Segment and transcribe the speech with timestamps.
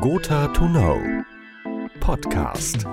[0.00, 1.24] Gotha to Know
[2.00, 2.86] Podcast.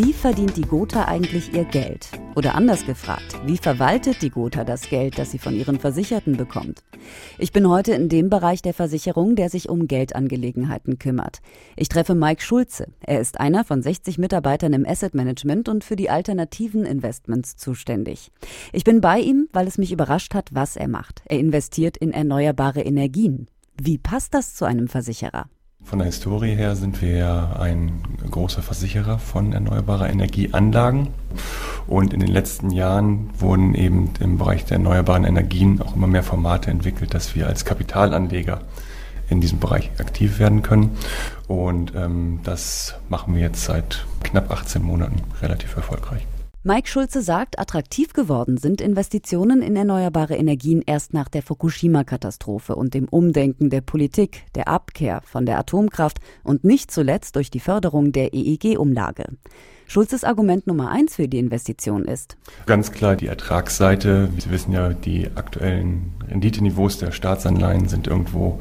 [0.00, 2.08] Wie verdient die Gotha eigentlich ihr Geld?
[2.36, 6.84] Oder anders gefragt, wie verwaltet die Gotha das Geld, das sie von ihren Versicherten bekommt?
[7.36, 11.40] Ich bin heute in dem Bereich der Versicherung, der sich um Geldangelegenheiten kümmert.
[11.74, 12.86] Ich treffe Mike Schulze.
[13.00, 18.30] Er ist einer von 60 Mitarbeitern im Asset Management und für die alternativen Investments zuständig.
[18.72, 21.22] Ich bin bei ihm, weil es mich überrascht hat, was er macht.
[21.24, 23.48] Er investiert in erneuerbare Energien.
[23.82, 25.48] Wie passt das zu einem Versicherer?
[25.88, 31.08] Von der Historie her sind wir ein großer Versicherer von erneuerbarer Energieanlagen.
[31.86, 36.22] Und in den letzten Jahren wurden eben im Bereich der erneuerbaren Energien auch immer mehr
[36.22, 38.60] Formate entwickelt, dass wir als Kapitalanleger
[39.30, 40.90] in diesem Bereich aktiv werden können.
[41.46, 46.26] Und ähm, das machen wir jetzt seit knapp 18 Monaten relativ erfolgreich.
[46.64, 52.94] Mike Schulze sagt, attraktiv geworden sind Investitionen in erneuerbare Energien erst nach der Fukushima-Katastrophe und
[52.94, 58.10] dem Umdenken der Politik, der Abkehr von der Atomkraft und nicht zuletzt durch die Förderung
[58.10, 59.36] der EEG-Umlage.
[59.86, 62.36] Schulzes Argument Nummer eins für die Investition ist.
[62.66, 64.28] Ganz klar die Ertragsseite.
[64.36, 68.60] Sie wissen ja, die aktuellen Renditeniveaus der Staatsanleihen sind irgendwo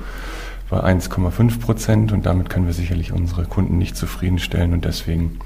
[0.69, 5.39] bei 1,5 Prozent und damit können wir sicherlich unsere Kunden nicht zufriedenstellen und deswegen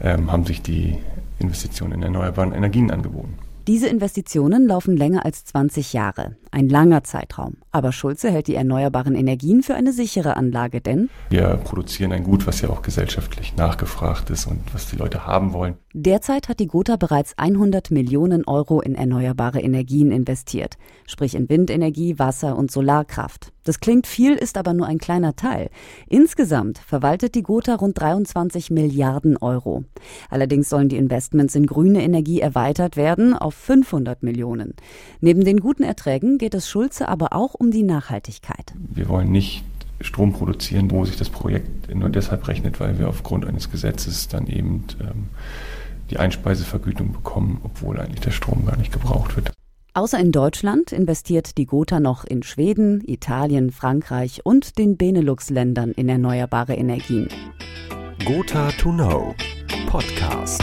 [0.00, 0.98] ähm, haben sich die
[1.38, 3.38] Investitionen in erneuerbaren Energien angeboten.
[3.66, 6.36] Diese Investitionen laufen länger als 20 Jahre.
[6.50, 7.58] Ein langer Zeitraum.
[7.70, 12.46] Aber Schulze hält die erneuerbaren Energien für eine sichere Anlage, denn wir produzieren ein Gut,
[12.46, 15.74] was ja auch gesellschaftlich nachgefragt ist und was die Leute haben wollen.
[15.92, 22.18] Derzeit hat die Gotha bereits 100 Millionen Euro in erneuerbare Energien investiert, sprich in Windenergie,
[22.18, 23.52] Wasser und Solarkraft.
[23.64, 25.68] Das klingt viel, ist aber nur ein kleiner Teil.
[26.06, 29.84] Insgesamt verwaltet die Gotha rund 23 Milliarden Euro.
[30.30, 34.74] Allerdings sollen die Investments in grüne Energie erweitert werden auf 500 Millionen.
[35.20, 38.72] Neben den guten Erträgen geht es Schulze aber auch um die Nachhaltigkeit.
[38.76, 39.64] Wir wollen nicht
[40.00, 44.46] Strom produzieren, wo sich das Projekt nur deshalb rechnet, weil wir aufgrund eines Gesetzes dann
[44.46, 45.28] eben ähm,
[46.10, 49.52] die Einspeisevergütung bekommen, obwohl eigentlich der Strom gar nicht gebraucht wird.
[49.94, 56.08] Außer in Deutschland investiert die Gotha noch in Schweden, Italien, Frankreich und den Benelux-Ländern in
[56.08, 57.28] erneuerbare Energien.
[58.24, 59.34] Gotha to Know
[59.88, 60.62] Podcast.